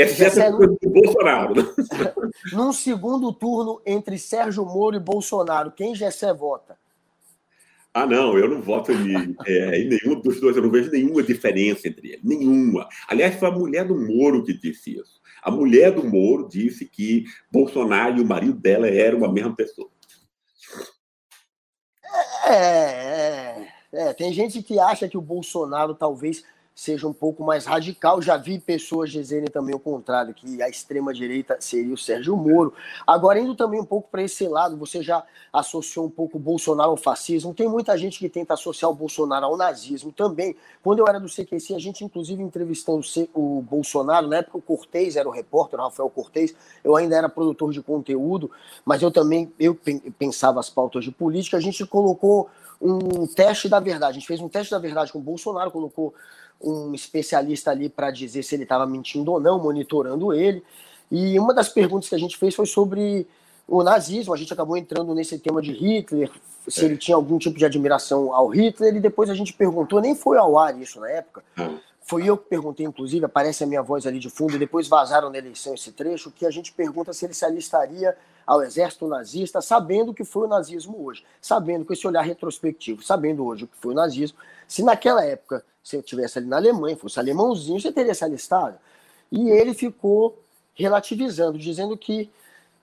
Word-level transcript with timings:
Exceto 0.00 0.38
é 0.38 0.50
do 0.52 0.78
Bolsonaro. 0.84 1.74
Num 2.52 2.72
segundo 2.72 3.32
turno 3.32 3.82
entre 3.84 4.16
Sérgio 4.16 4.64
Moro 4.64 4.94
e 4.94 5.00
Bolsonaro, 5.00 5.72
quem 5.72 5.92
Gessé 5.92 6.32
vota? 6.32 6.78
Ah, 7.92 8.06
não, 8.06 8.38
eu 8.38 8.48
não 8.48 8.62
voto 8.62 8.92
em, 8.92 9.34
é, 9.44 9.80
em, 9.80 9.88
nenhum 9.88 10.20
dos 10.20 10.40
dois, 10.40 10.56
eu 10.56 10.62
não 10.62 10.70
vejo 10.70 10.88
nenhuma 10.88 11.20
diferença 11.20 11.88
entre 11.88 12.10
eles, 12.10 12.22
nenhuma. 12.22 12.88
Aliás, 13.08 13.34
foi 13.34 13.48
a 13.48 13.52
mulher 13.52 13.84
do 13.84 13.96
Moro 13.96 14.44
que 14.44 14.52
disse 14.52 14.96
isso. 14.96 15.20
A 15.42 15.50
mulher 15.50 15.90
do 15.90 16.04
Moro 16.04 16.48
disse 16.48 16.86
que 16.86 17.24
Bolsonaro 17.50 18.18
e 18.18 18.20
o 18.20 18.26
marido 18.26 18.54
dela 18.54 18.88
eram 18.88 19.24
a 19.24 19.32
mesma 19.32 19.56
pessoa. 19.56 19.90
É, 22.46 22.54
é, 22.54 23.68
é, 23.92 24.12
tem 24.14 24.32
gente 24.32 24.62
que 24.62 24.78
acha 24.78 25.08
que 25.08 25.18
o 25.18 25.22
Bolsonaro 25.22 25.92
talvez 25.92 26.44
seja 26.78 27.08
um 27.08 27.12
pouco 27.12 27.42
mais 27.42 27.66
radical. 27.66 28.22
Já 28.22 28.36
vi 28.36 28.56
pessoas 28.56 29.10
dizerem 29.10 29.50
também 29.50 29.74
o 29.74 29.80
contrário, 29.80 30.32
que 30.32 30.62
a 30.62 30.68
extrema-direita 30.68 31.56
seria 31.58 31.92
o 31.92 31.98
Sérgio 31.98 32.36
Moro. 32.36 32.72
Agora, 33.04 33.40
indo 33.40 33.56
também 33.56 33.80
um 33.80 33.84
pouco 33.84 34.08
para 34.08 34.22
esse 34.22 34.46
lado, 34.46 34.76
você 34.76 35.02
já 35.02 35.24
associou 35.52 36.06
um 36.06 36.10
pouco 36.10 36.36
o 36.36 36.40
Bolsonaro 36.40 36.90
ao 36.90 36.96
fascismo. 36.96 37.52
Tem 37.52 37.68
muita 37.68 37.98
gente 37.98 38.20
que 38.20 38.28
tenta 38.28 38.54
associar 38.54 38.88
o 38.92 38.94
Bolsonaro 38.94 39.46
ao 39.46 39.56
nazismo 39.56 40.12
também. 40.12 40.54
Quando 40.80 41.00
eu 41.00 41.08
era 41.08 41.18
do 41.18 41.26
CQC, 41.26 41.74
a 41.74 41.80
gente, 41.80 42.04
inclusive, 42.04 42.40
entrevistando 42.40 43.04
o 43.34 43.60
Bolsonaro, 43.60 44.28
na 44.28 44.36
época 44.36 44.58
o 44.58 44.62
Cortez 44.62 45.16
era 45.16 45.28
o 45.28 45.32
repórter, 45.32 45.80
o 45.80 45.82
Rafael 45.82 46.08
Cortez, 46.08 46.54
eu 46.84 46.94
ainda 46.94 47.16
era 47.16 47.28
produtor 47.28 47.72
de 47.72 47.82
conteúdo, 47.82 48.52
mas 48.84 49.02
eu 49.02 49.10
também 49.10 49.52
eu 49.58 49.76
pensava 50.16 50.60
as 50.60 50.70
pautas 50.70 51.02
de 51.02 51.10
política. 51.10 51.56
A 51.56 51.60
gente 51.60 51.84
colocou 51.84 52.48
um 52.80 53.26
teste 53.26 53.68
da 53.68 53.80
verdade. 53.80 54.12
A 54.12 54.14
gente 54.20 54.26
fez 54.26 54.40
um 54.40 54.48
teste 54.48 54.70
da 54.70 54.78
verdade 54.78 55.12
com 55.12 55.18
o 55.18 55.22
Bolsonaro, 55.22 55.72
colocou 55.72 56.14
um 56.60 56.94
especialista 56.94 57.70
ali 57.70 57.88
para 57.88 58.10
dizer 58.10 58.42
se 58.42 58.54
ele 58.54 58.64
estava 58.64 58.86
mentindo 58.86 59.32
ou 59.32 59.40
não, 59.40 59.58
monitorando 59.58 60.32
ele. 60.32 60.62
E 61.10 61.38
uma 61.38 61.54
das 61.54 61.68
perguntas 61.68 62.08
que 62.08 62.14
a 62.14 62.18
gente 62.18 62.36
fez 62.36 62.54
foi 62.54 62.66
sobre 62.66 63.26
o 63.66 63.82
nazismo. 63.82 64.34
A 64.34 64.36
gente 64.36 64.52
acabou 64.52 64.76
entrando 64.76 65.14
nesse 65.14 65.38
tema 65.38 65.62
de 65.62 65.72
Hitler, 65.72 66.30
se 66.66 66.84
ele 66.84 66.96
tinha 66.96 67.14
algum 67.14 67.38
tipo 67.38 67.58
de 67.58 67.64
admiração 67.64 68.34
ao 68.34 68.48
Hitler, 68.48 68.96
e 68.96 69.00
depois 69.00 69.30
a 69.30 69.34
gente 69.34 69.52
perguntou, 69.52 70.00
nem 70.00 70.14
foi 70.14 70.36
ao 70.36 70.58
ar 70.58 70.78
isso 70.78 71.00
na 71.00 71.10
época. 71.10 71.42
Hum. 71.58 71.78
Foi 72.02 72.24
eu 72.24 72.38
que 72.38 72.48
perguntei, 72.48 72.86
inclusive, 72.86 73.26
aparece 73.26 73.62
a 73.62 73.66
minha 73.66 73.82
voz 73.82 74.06
ali 74.06 74.18
de 74.18 74.30
fundo, 74.30 74.56
e 74.56 74.58
depois 74.58 74.88
vazaram 74.88 75.28
na 75.28 75.36
eleição 75.36 75.74
esse 75.74 75.92
trecho, 75.92 76.30
que 76.30 76.46
a 76.46 76.50
gente 76.50 76.72
pergunta 76.72 77.12
se 77.12 77.26
ele 77.26 77.34
se 77.34 77.44
alistaria 77.44 78.16
ao 78.46 78.62
exército 78.62 79.06
nazista, 79.06 79.60
sabendo 79.60 80.12
o 80.12 80.14
que 80.14 80.24
foi 80.24 80.46
o 80.46 80.48
nazismo 80.48 81.04
hoje, 81.04 81.22
sabendo 81.38 81.84
com 81.84 81.92
esse 81.92 82.06
olhar 82.06 82.22
retrospectivo, 82.22 83.02
sabendo 83.02 83.44
hoje 83.44 83.64
o 83.64 83.66
que 83.66 83.76
foi 83.76 83.92
o 83.92 83.94
nazismo, 83.94 84.38
se 84.66 84.82
naquela 84.82 85.22
época 85.22 85.62
se 85.88 85.96
eu 85.96 86.02
tivesse 86.02 86.38
ali 86.38 86.46
na 86.46 86.56
Alemanha, 86.56 86.94
fosse 86.98 87.18
alemãozinho, 87.18 87.80
você 87.80 87.90
teria 87.90 88.14
se 88.14 88.22
alistado. 88.22 88.76
E 89.32 89.48
ele 89.48 89.72
ficou 89.72 90.38
relativizando, 90.74 91.56
dizendo 91.56 91.96
que 91.96 92.30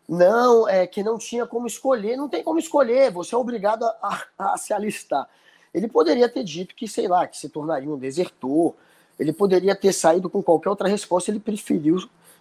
não, 0.10 0.68
é 0.68 0.88
que 0.88 1.04
não 1.04 1.16
tinha 1.16 1.46
como 1.46 1.68
escolher, 1.68 2.18
não 2.18 2.28
tem 2.28 2.44
como 2.44 2.58
escolher, 2.58 3.12
você 3.12 3.36
é 3.36 3.38
obrigado 3.38 3.84
a, 3.86 4.26
a, 4.40 4.54
a 4.54 4.58
se 4.58 4.74
alistar. 4.74 5.30
Ele 5.72 5.88
poderia 5.88 6.28
ter 6.28 6.44
dito 6.44 6.74
que, 6.74 6.88
sei 6.88 7.08
lá, 7.08 7.28
que 7.28 7.38
se 7.38 7.48
tornaria 7.48 7.88
um 7.88 7.98
desertor, 7.98 8.74
ele 9.20 9.32
poderia 9.32 9.76
ter 9.76 9.94
saído 9.94 10.28
com 10.28 10.42
qualquer 10.42 10.70
outra 10.70 10.88
resposta, 10.88 11.30
ele 11.30 11.40
preferiu 11.40 11.98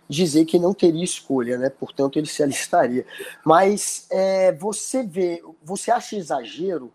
dizer 0.09 0.47
que 0.47 0.59
não 0.59 0.73
teria 0.73 1.05
escolha, 1.05 1.59
né? 1.59 1.69
Portanto, 1.69 2.19
ele 2.19 2.27
se 2.27 2.43
alistaria. 2.43 3.05
Mas 3.45 4.07
é, 4.09 4.51
você 4.53 5.03
vê, 5.03 5.43
você 5.63 5.91
acha 5.91 6.17
exagero 6.17 6.91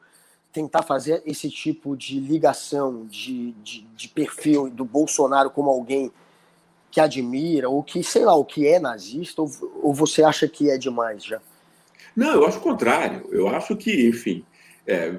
tentar 0.51 0.83
fazer 0.83 1.21
esse 1.25 1.49
tipo 1.49 1.95
de 1.95 2.19
ligação 2.19 3.05
de, 3.05 3.51
de, 3.63 3.81
de, 3.95 4.07
perfil 4.07 4.69
do 4.69 4.83
Bolsonaro 4.83 5.49
como 5.49 5.69
alguém 5.69 6.11
que 6.91 6.99
admira, 6.99 7.69
ou 7.69 7.83
que, 7.83 8.03
sei 8.03 8.25
lá, 8.25 8.35
o 8.35 8.43
que 8.43 8.67
é 8.67 8.79
nazista, 8.79 9.41
ou, 9.41 9.51
ou 9.83 9.93
você 9.93 10.23
acha 10.23 10.47
que 10.47 10.71
é 10.71 10.77
demais 10.77 11.23
já? 11.23 11.39
Não, 12.15 12.33
eu 12.33 12.47
acho 12.47 12.57
o 12.57 12.61
contrário. 12.61 13.27
Eu 13.31 13.47
acho 13.47 13.75
que, 13.77 14.07
enfim, 14.07 14.43
é, 14.87 15.11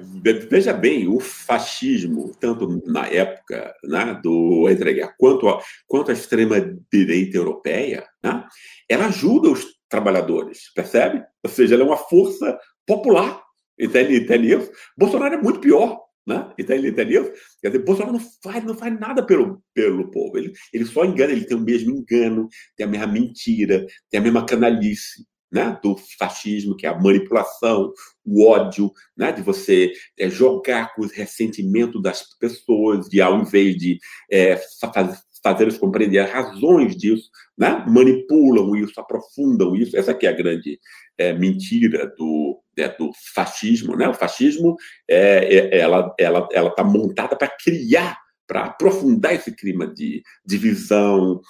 veja 0.49 0.73
bem, 0.73 1.07
o 1.07 1.19
fascismo, 1.19 2.33
tanto 2.37 2.83
na 2.85 3.07
época 3.07 3.73
né, 3.85 4.19
do 4.21 4.69
Entreguerra 4.69 5.15
quanto 5.17 5.47
a, 5.47 5.61
quanto 5.87 6.11
a 6.11 6.13
extrema-direita 6.13 7.37
europeia, 7.37 8.05
né, 8.21 8.45
ela 8.89 9.05
ajuda 9.05 9.49
os 9.49 9.65
trabalhadores, 9.87 10.71
percebe? 10.73 11.23
Ou 11.41 11.49
seja, 11.49 11.75
ela 11.75 11.83
é 11.83 11.87
uma 11.87 11.95
força 11.95 12.59
popular 12.85 13.41
Entende, 13.81 14.17
entende 14.17 14.53
isso? 14.53 14.71
Bolsonaro 14.95 15.33
é 15.33 15.41
muito 15.41 15.59
pior. 15.59 15.99
Né? 16.25 16.53
Entende, 16.57 16.89
entende 16.89 17.15
isso? 17.15 17.31
Quer 17.59 17.71
dizer, 17.71 17.83
Bolsonaro 17.83 18.13
não 18.13 18.25
faz, 18.43 18.63
não 18.63 18.75
faz 18.75 18.99
nada 18.99 19.25
pelo, 19.25 19.63
pelo 19.73 20.11
povo. 20.11 20.37
Ele, 20.37 20.53
ele 20.71 20.85
só 20.85 21.03
engana, 21.03 21.31
ele 21.31 21.45
tem 21.45 21.57
o 21.57 21.61
mesmo 21.61 21.91
engano, 21.91 22.47
tem 22.77 22.85
a 22.85 22.89
mesma 22.89 23.07
mentira, 23.07 23.85
tem 24.09 24.19
a 24.19 24.23
mesma 24.23 24.45
canalice. 24.45 25.25
Né, 25.53 25.77
do 25.83 25.97
fascismo, 26.17 26.77
que 26.77 26.87
é 26.87 26.89
a 26.89 26.97
manipulação, 26.97 27.91
o 28.23 28.47
ódio, 28.47 28.89
né, 29.17 29.33
de 29.33 29.41
você 29.41 29.91
é, 30.17 30.29
jogar 30.29 30.95
com 30.95 31.01
os 31.01 31.11
ressentimentos 31.11 32.01
das 32.01 32.23
pessoas, 32.39 33.09
de 33.09 33.19
ao 33.21 33.37
invés 33.37 33.75
de 33.75 33.99
é, 34.31 34.55
fazer 34.93 35.17
eles 35.59 35.77
compreender 35.77 36.19
as 36.19 36.31
razões 36.31 36.95
disso, 36.95 37.29
né, 37.57 37.83
manipulam 37.87 38.75
isso, 38.75 38.99
aprofundam 38.99 39.75
isso. 39.75 39.97
Essa 39.97 40.11
aqui 40.11 40.27
é 40.27 40.29
a 40.29 40.35
grande 40.35 40.79
é, 41.17 41.33
mentira 41.33 42.13
do, 42.17 42.61
é, 42.77 42.87
do 42.89 43.11
fascismo, 43.33 43.95
né? 43.95 44.07
O 44.07 44.13
fascismo 44.13 44.75
é, 45.09 45.55
é 45.55 45.79
ela 45.79 46.13
ela 46.17 46.47
ela 46.51 46.69
está 46.69 46.83
montada 46.83 47.35
para 47.35 47.47
criar, 47.47 48.17
para 48.47 48.65
aprofundar 48.65 49.33
esse 49.33 49.55
clima 49.55 49.87
de 49.87 50.21
divisão, 50.45 51.41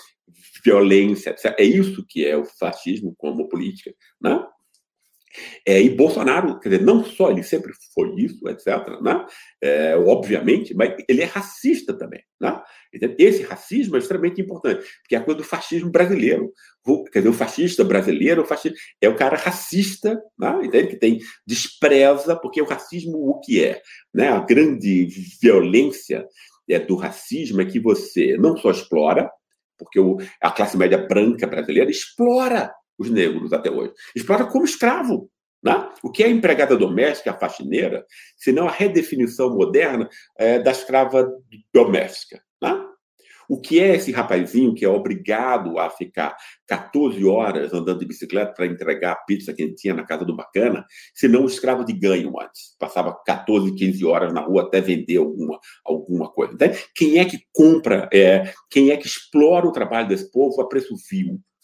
violência. 0.64 1.32
Etc. 1.32 1.56
É 1.58 1.64
isso 1.64 2.06
que 2.08 2.26
é 2.26 2.38
o 2.38 2.46
fascismo 2.46 3.14
como 3.18 3.50
política, 3.50 3.94
né? 4.22 4.40
É, 5.66 5.82
e 5.82 5.90
Bolsonaro, 5.90 6.60
quer 6.60 6.70
dizer, 6.70 6.84
não 6.84 7.04
só 7.04 7.32
ele 7.32 7.44
sempre 7.44 7.74
foi 7.94 8.14
isso, 8.18 8.48
etc., 8.50 9.02
né? 9.02 9.26
É, 9.62 9.96
obviamente, 9.96 10.74
mas 10.74 10.96
ele 11.08 11.22
é 11.22 11.26
racista 11.26 11.94
também. 11.94 12.22
Né? 12.40 12.62
Esse 13.18 13.44
racismo 13.44 13.96
é 13.96 14.00
extremamente 14.00 14.42
importante, 14.42 14.84
porque 15.02 15.16
é 15.16 15.18
a 15.18 15.24
coisa 15.24 15.38
do 15.38 15.44
fascismo 15.44 15.90
brasileiro. 15.90 16.52
Quer 17.12 17.20
dizer, 17.20 17.30
o 17.30 17.34
fascista 17.34 17.84
brasileiro 17.84 18.42
o 18.42 18.46
fascista, 18.46 18.78
é 19.00 19.08
o 19.08 19.16
cara 19.16 19.38
racista, 19.38 20.20
né? 20.38 20.60
entende? 20.64 20.88
que 20.88 20.98
tem 20.98 21.20
despreza, 21.46 22.36
porque 22.36 22.62
o 22.62 22.66
racismo 22.66 23.18
o 23.18 23.40
que 23.40 23.64
é? 23.64 23.82
Né? 24.14 24.30
A 24.30 24.40
grande 24.40 25.08
violência 25.42 26.26
é, 26.70 26.80
do 26.80 26.96
racismo 26.96 27.62
é 27.62 27.66
que 27.66 27.80
você 27.80 28.36
não 28.38 28.58
só 28.58 28.72
explora, 28.72 29.30
porque 29.78 30.00
o, 30.00 30.18
a 30.42 30.52
classe 30.52 30.78
média 30.78 30.98
branca 30.98 31.48
brasileira 31.48 31.90
explora 31.90 32.72
os 33.02 33.10
negros 33.10 33.52
até 33.52 33.70
hoje. 33.70 33.94
Explora 34.16 34.46
como 34.46 34.64
escravo. 34.64 35.30
Né? 35.64 35.90
O 36.02 36.12
que 36.12 36.24
é 36.24 36.30
empregada 36.30 36.76
doméstica, 36.76 37.32
a 37.32 37.38
faxineira, 37.38 38.06
senão 38.38 38.68
a 38.68 38.72
redefinição 38.72 39.56
moderna 39.56 40.10
é, 40.38 40.60
da 40.60 40.72
escrava 40.72 41.32
doméstica. 41.72 42.42
Né? 42.62 42.84
O 43.48 43.60
que 43.60 43.80
é 43.80 43.96
esse 43.96 44.12
rapazinho 44.12 44.74
que 44.74 44.86
é 44.86 44.90
obrigado 44.90 45.78
a 45.78 45.90
ficar 45.90 46.36
14 46.68 47.24
horas 47.26 47.74
andando 47.74 48.00
de 48.00 48.08
bicicleta 48.08 48.54
para 48.54 48.66
entregar 48.66 49.12
a 49.12 49.16
pizza 49.16 49.54
que 49.54 49.62
ele 49.62 49.76
tinha 49.76 49.94
na 49.94 50.06
casa 50.06 50.26
do 50.26 50.36
bacana, 50.36 50.86
se 51.14 51.28
não 51.28 51.44
o 51.44 51.48
escravo 51.48 51.84
de 51.84 51.94
ganho 51.94 52.34
antes? 52.40 52.76
Passava 52.80 53.14
14, 53.26 53.76
15 53.76 54.06
horas 54.06 54.34
na 54.34 54.42
rua 54.42 54.64
até 54.64 54.82
vender 54.82 55.18
alguma, 55.18 55.60
alguma 55.86 56.32
coisa. 56.32 56.54
Então, 56.54 56.70
quem 56.96 57.20
é 57.20 57.26
que 57.26 57.40
compra, 57.54 58.10
é, 58.12 58.52
quem 58.70 58.90
é 58.90 58.98
que 58.98 59.06
explora 59.06 59.68
o 59.68 59.72
trabalho 59.72 60.08
desse 60.08 60.32
povo 60.32 60.60
a 60.62 60.68
preço? 60.68 60.96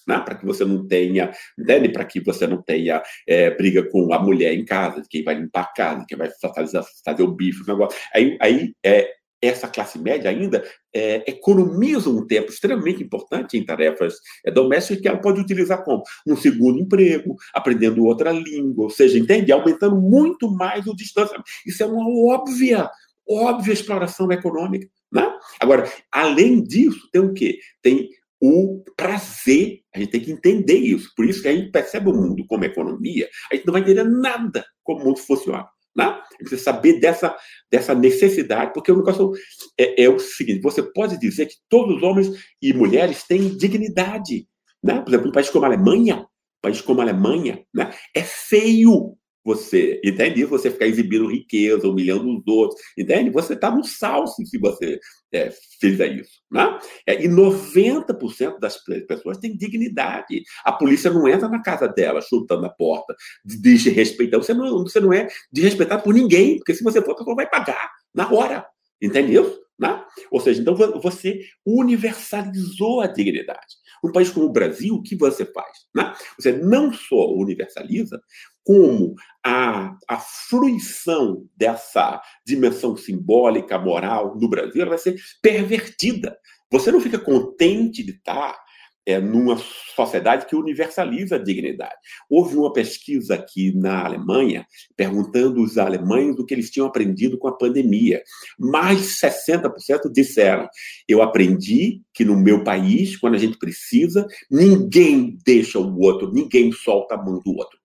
Né? 0.07 0.19
para 0.19 0.35
que 0.35 0.45
você 0.45 0.63
não 0.63 0.87
tenha, 0.87 1.31
né? 1.57 1.87
para 1.89 2.05
que 2.05 2.19
você 2.19 2.47
não 2.47 2.61
tenha 2.61 3.03
é, 3.27 3.51
briga 3.51 3.83
com 3.83 4.13
a 4.13 4.19
mulher 4.19 4.53
em 4.53 4.63
casa, 4.63 5.03
quem 5.09 5.23
vai 5.23 5.35
limpar 5.35 5.61
a 5.61 5.73
casa, 5.73 6.05
quem 6.07 6.17
vai 6.17 6.29
fazer, 6.55 7.23
o 7.23 7.31
bife, 7.31 7.63
o 7.63 7.67
negócio. 7.67 7.99
Aí, 8.13 8.37
aí 8.39 8.73
é, 8.83 9.17
essa 9.41 9.67
classe 9.67 9.99
média 9.99 10.29
ainda 10.29 10.63
é, 10.93 11.23
economiza 11.29 12.09
um 12.09 12.25
tempo 12.25 12.51
extremamente 12.51 13.03
importante 13.03 13.57
em 13.57 13.65
tarefas 13.65 14.15
é, 14.45 14.51
domésticas 14.51 15.01
que 15.01 15.07
ela 15.07 15.19
pode 15.19 15.39
utilizar 15.39 15.83
como 15.83 16.01
um 16.25 16.35
segundo 16.35 16.79
emprego, 16.79 17.35
aprendendo 17.53 18.05
outra 18.05 18.31
língua, 18.31 18.85
ou 18.85 18.89
seja, 18.89 19.17
entende? 19.17 19.51
Aumentando 19.51 19.95
muito 19.95 20.49
mais 20.49 20.87
o 20.87 20.95
distanciamento. 20.95 21.49
Isso 21.65 21.83
é 21.83 21.85
uma 21.85 22.33
óbvia, 22.33 22.89
óbvia 23.29 23.73
exploração 23.73 24.31
econômica. 24.31 24.87
Né? 25.11 25.27
Agora, 25.59 25.89
além 26.11 26.63
disso, 26.63 27.07
tem 27.11 27.21
o 27.21 27.33
quê? 27.33 27.59
Tem 27.81 28.09
o 28.41 28.83
prazer. 28.95 29.76
A 29.95 29.99
gente 29.99 30.11
tem 30.11 30.21
que 30.21 30.31
entender 30.31 30.77
isso. 30.77 31.11
Por 31.15 31.25
isso 31.25 31.41
que 31.41 31.47
a 31.47 31.55
gente 31.55 31.71
percebe 31.71 32.09
o 32.09 32.13
mundo 32.13 32.45
como 32.47 32.65
economia, 32.65 33.29
a 33.51 33.55
gente 33.55 33.65
não 33.65 33.73
vai 33.73 33.81
entender 33.81 34.03
nada 34.03 34.65
como 34.83 35.01
o 35.01 35.05
mundo 35.05 35.19
funciona. 35.19 35.67
Né? 35.95 36.03
A 36.03 36.13
gente 36.13 36.49
precisa 36.49 36.63
saber 36.63 36.99
dessa, 36.99 37.35
dessa 37.71 37.95
necessidade, 37.95 38.71
porque 38.73 38.91
o 38.91 38.97
negócio 38.97 39.31
é, 39.77 40.03
é 40.03 40.09
o 40.09 40.19
seguinte: 40.19 40.61
você 40.61 40.83
pode 40.83 41.19
dizer 41.19 41.47
que 41.47 41.55
todos 41.67 41.97
os 41.97 42.03
homens 42.03 42.29
e 42.61 42.71
mulheres 42.73 43.23
têm 43.23 43.57
dignidade. 43.57 44.47
Né? 44.83 45.01
Por 45.01 45.09
exemplo, 45.09 45.29
um 45.29 45.33
país 45.33 45.49
como 45.49 45.65
a 45.65 45.67
Alemanha, 45.67 46.17
um 46.17 46.61
país 46.61 46.81
como 46.81 47.01
a 47.01 47.03
Alemanha, 47.03 47.63
né? 47.73 47.91
é 48.15 48.21
feio 48.21 49.17
você, 49.47 50.01
entende? 50.03 50.43
Você 50.43 50.69
ficar 50.69 50.87
exibindo 50.87 51.31
riqueza, 51.31 51.87
humilhando 51.87 52.37
os 52.37 52.45
outros, 52.45 52.81
entende? 52.97 53.29
Você 53.29 53.53
está 53.53 53.71
no 53.71 53.81
salso 53.81 54.45
se 54.45 54.57
você 54.57 54.99
é, 55.31 55.49
fizer 55.79 56.07
isso. 56.07 56.41
Né? 56.51 56.77
É, 57.07 57.23
e 57.23 57.29
90% 57.29 58.59
das 58.59 58.77
pessoas 59.07 59.37
têm 59.37 59.55
dignidade. 59.55 60.43
A 60.65 60.73
polícia 60.73 61.09
não 61.09 61.29
entra 61.29 61.47
na 61.47 61.61
casa 61.61 61.87
dela 61.87 62.19
chutando 62.19 62.65
a 62.65 62.69
porta, 62.69 63.15
desrespeitando. 63.45 64.43
Você 64.43 64.53
não, 64.53 64.83
você 64.83 64.99
não 64.99 65.13
é 65.13 65.29
desrespeitado 65.49 66.03
por 66.03 66.13
ninguém, 66.13 66.57
porque 66.57 66.75
se 66.75 66.83
você 66.83 67.01
for, 67.01 67.11
a 67.11 67.15
pessoa 67.15 67.35
vai 67.37 67.49
pagar 67.49 67.89
na 68.13 68.29
hora. 68.29 68.65
Entendeu? 69.01 69.57
Né? 69.79 70.03
Ou 70.29 70.41
seja, 70.41 70.59
então 70.59 70.75
você 70.75 71.39
universalizou 71.65 72.99
a 72.99 73.07
dignidade. 73.07 73.77
Um 74.03 74.11
país 74.11 74.29
como 74.29 74.47
o 74.47 74.51
Brasil, 74.51 74.95
o 74.95 75.03
que 75.03 75.15
você 75.15 75.45
faz? 75.45 75.85
Né? 75.95 76.13
Você 76.37 76.51
não 76.51 76.91
só 76.91 77.31
universaliza, 77.31 78.19
como 78.67 79.15
a, 79.45 79.97
a 80.09 80.19
fruição 80.19 81.47
dessa 81.55 82.21
dimensão 82.45 82.97
simbólica, 82.97 83.79
moral 83.79 84.37
no 84.37 84.49
Brasil, 84.49 84.81
ela 84.81 84.89
vai 84.89 84.99
ser 84.99 85.15
pervertida. 85.41 86.37
Você 86.69 86.91
não 86.91 86.99
fica 86.99 87.17
contente 87.17 88.03
de 88.03 88.11
estar 88.11 88.59
é, 89.05 89.21
numa 89.21 89.57
sociedade 89.95 90.47
que 90.47 90.55
universaliza 90.57 91.37
a 91.37 91.41
dignidade. 91.41 91.95
Houve 92.29 92.57
uma 92.57 92.73
pesquisa 92.73 93.35
aqui 93.35 93.73
na 93.73 94.03
Alemanha 94.03 94.67
perguntando 94.97 95.63
os 95.63 95.77
alemães 95.77 96.37
o 96.37 96.45
que 96.45 96.53
eles 96.53 96.69
tinham 96.69 96.87
aprendido 96.87 97.37
com 97.37 97.47
a 97.47 97.57
pandemia. 97.57 98.21
Mais 98.59 98.99
de 98.99 99.07
60% 99.07 100.11
disseram: 100.11 100.67
Eu 101.07 101.21
aprendi 101.21 102.01
que 102.13 102.25
no 102.25 102.35
meu 102.35 102.65
país, 102.65 103.15
quando 103.15 103.35
a 103.35 103.39
gente 103.39 103.57
precisa, 103.57 104.27
ninguém 104.51 105.37
deixa 105.45 105.79
o 105.79 105.97
outro, 106.01 106.33
ninguém 106.33 106.73
solta 106.73 107.15
a 107.15 107.17
mão 107.17 107.39
do 107.39 107.55
outro. 107.55 107.79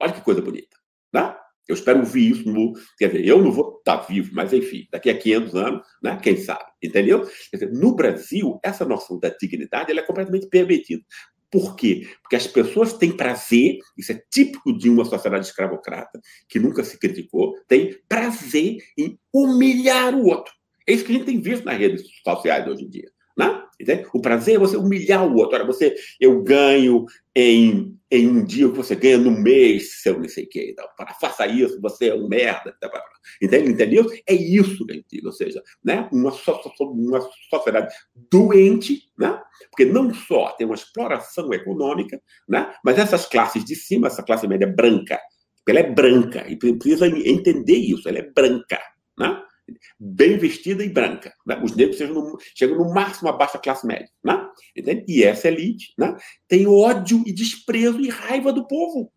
Olha 0.00 0.12
que 0.12 0.20
coisa 0.20 0.40
bonita. 0.40 0.76
Né? 1.12 1.34
Eu 1.68 1.74
espero 1.74 1.98
ouvir 1.98 2.30
isso 2.30 2.50
no. 2.50 2.72
Quer 2.98 3.08
dizer, 3.08 3.26
eu 3.26 3.42
não 3.42 3.52
vou 3.52 3.76
estar 3.78 3.98
vivo, 3.98 4.30
mas 4.32 4.52
enfim, 4.54 4.88
daqui 4.90 5.10
a 5.10 5.18
500 5.18 5.54
anos, 5.54 5.86
né, 6.02 6.18
quem 6.22 6.36
sabe, 6.38 6.64
entendeu? 6.82 7.28
Dizer, 7.52 7.70
no 7.70 7.94
Brasil, 7.94 8.58
essa 8.62 8.86
noção 8.86 9.18
da 9.18 9.28
dignidade 9.28 9.90
ela 9.90 10.00
é 10.00 10.02
completamente 10.02 10.48
permitida. 10.48 11.04
Por 11.50 11.76
quê? 11.76 12.06
Porque 12.22 12.36
as 12.36 12.46
pessoas 12.46 12.92
têm 12.94 13.14
prazer, 13.14 13.78
isso 13.96 14.12
é 14.12 14.22
típico 14.30 14.76
de 14.76 14.88
uma 14.88 15.04
sociedade 15.04 15.46
escravocrata, 15.46 16.20
que 16.48 16.58
nunca 16.58 16.84
se 16.84 16.98
criticou, 16.98 17.54
tem 17.66 17.98
prazer 18.08 18.78
em 18.96 19.18
humilhar 19.32 20.14
o 20.14 20.26
outro. 20.26 20.52
É 20.86 20.92
isso 20.92 21.04
que 21.04 21.12
a 21.12 21.14
gente 21.16 21.26
tem 21.26 21.40
visto 21.40 21.64
nas 21.64 21.78
redes 21.78 22.02
sociais 22.24 22.66
hoje 22.66 22.84
em 22.84 22.88
dia. 22.88 23.10
Né? 23.86 24.04
O 24.12 24.20
prazer 24.20 24.56
é 24.56 24.58
você 24.58 24.76
humilhar 24.76 25.26
o 25.26 25.36
outro. 25.36 25.56
Olha, 25.56 25.66
você, 25.66 25.94
eu 26.20 26.42
ganho 26.42 27.06
em, 27.34 27.96
em 28.10 28.26
um 28.26 28.44
dia 28.44 28.66
o 28.66 28.72
que 28.72 28.78
você 28.78 28.94
ganha 28.94 29.18
no 29.18 29.30
mês, 29.30 30.02
se 30.02 30.08
eu 30.08 30.18
não 30.18 30.28
sei 30.28 30.44
o 30.44 30.48
que. 30.48 30.70
Então, 30.70 30.84
para, 30.96 31.14
faça 31.14 31.46
isso, 31.46 31.80
você 31.80 32.08
é 32.08 32.14
um 32.14 32.28
merda. 32.28 32.74
Entende? 33.40 33.70
Entendeu? 33.70 34.06
É 34.26 34.34
isso 34.34 34.84
que 34.86 34.92
a 34.92 34.94
gente 34.96 35.06
diz. 35.10 35.24
Ou 35.24 35.32
seja, 35.32 35.62
né? 35.84 36.08
uma, 36.12 36.32
uma 36.80 37.30
sociedade 37.50 37.94
doente, 38.30 39.02
né? 39.18 39.40
porque 39.70 39.84
não 39.84 40.12
só 40.12 40.50
tem 40.52 40.66
uma 40.66 40.74
exploração 40.74 41.52
econômica, 41.52 42.20
né? 42.48 42.74
mas 42.84 42.98
essas 42.98 43.26
classes 43.26 43.64
de 43.64 43.74
cima, 43.74 44.08
essa 44.08 44.22
classe 44.22 44.46
média 44.48 44.66
branca, 44.66 45.20
ela 45.68 45.80
é 45.80 45.90
branca, 45.90 46.46
e 46.48 46.56
precisa 46.56 47.06
entender 47.06 47.76
isso, 47.76 48.08
ela 48.08 48.18
é 48.18 48.22
branca. 48.22 48.80
Né? 49.18 49.42
Bem 49.98 50.38
vestida 50.38 50.84
e 50.84 50.88
branca. 50.88 51.32
Né? 51.46 51.60
Os 51.62 51.74
negros 51.74 51.98
chegam 51.98 52.14
no, 52.14 52.38
chegam 52.54 52.78
no 52.78 52.92
máximo 52.92 53.28
abaixo 53.28 53.54
da 53.54 53.60
classe 53.60 53.86
média. 53.86 54.08
Né? 54.22 54.48
Entende? 54.76 55.04
E 55.08 55.24
essa 55.24 55.48
elite 55.48 55.92
né? 55.98 56.16
tem 56.46 56.66
ódio 56.66 57.22
e 57.26 57.32
desprezo 57.32 58.00
e 58.00 58.08
raiva 58.08 58.52
do 58.52 58.66
povo. 58.66 59.12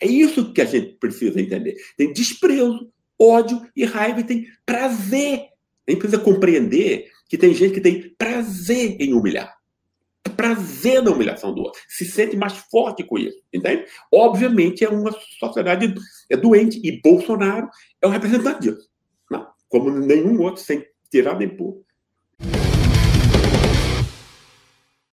É 0.00 0.06
isso 0.06 0.52
que 0.52 0.62
a 0.62 0.64
gente 0.64 0.94
precisa 0.94 1.40
entender. 1.40 1.76
Tem 1.96 2.12
desprezo, 2.12 2.90
ódio 3.18 3.60
e 3.76 3.84
raiva 3.84 4.20
e 4.20 4.24
tem 4.24 4.46
prazer. 4.64 5.48
A 5.86 5.90
gente 5.90 6.00
precisa 6.00 6.22
compreender 6.22 7.08
que 7.28 7.36
tem 7.36 7.54
gente 7.54 7.74
que 7.74 7.80
tem 7.80 8.14
prazer 8.16 8.96
em 8.98 9.12
humilhar. 9.12 9.54
Prazer 10.36 11.02
na 11.02 11.10
humilhação 11.10 11.54
do 11.54 11.60
outro. 11.60 11.78
Se 11.86 12.06
sente 12.06 12.34
mais 12.34 12.54
forte 12.70 13.04
com 13.04 13.18
isso. 13.18 13.38
Entende? 13.52 13.84
Obviamente 14.10 14.82
é 14.82 14.88
uma 14.88 15.14
sociedade 15.38 15.94
é 16.30 16.36
doente 16.36 16.80
e 16.82 16.98
Bolsonaro 17.02 17.68
é 18.00 18.06
o 18.06 18.10
representante 18.10 18.60
disso 18.60 18.89
como 19.70 19.90
nenhum 19.90 20.42
outro, 20.42 20.62
sem 20.62 20.84
tirar 21.10 21.38
nem 21.38 21.48
pôr. 21.48 21.82